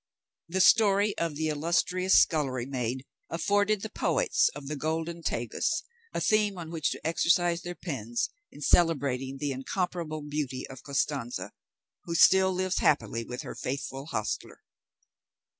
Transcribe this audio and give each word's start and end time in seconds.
The 0.47 0.61
story 0.61 1.15
of 1.19 1.35
the 1.35 1.49
illustrious 1.49 2.17
scullery 2.19 2.65
maid 2.65 3.05
afforded 3.29 3.83
the 3.83 3.91
poets 3.91 4.49
of 4.55 4.65
the 4.67 4.75
golden 4.75 5.21
Tagus 5.21 5.83
a 6.11 6.19
theme 6.19 6.57
on 6.57 6.71
which 6.71 6.89
to 6.89 7.05
exercise 7.07 7.61
their 7.61 7.75
pens 7.75 8.31
in 8.51 8.61
celebrating 8.61 9.37
the 9.37 9.51
incomparable 9.51 10.23
beauty 10.23 10.65
of 10.67 10.81
Costanza, 10.81 11.51
who 12.05 12.15
still 12.15 12.51
lives 12.51 12.79
happily 12.79 13.23
with 13.23 13.43
her 13.43 13.53
faithful 13.53 14.07
hostler. 14.07 14.63